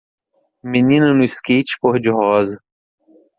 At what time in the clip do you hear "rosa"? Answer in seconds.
2.17-2.57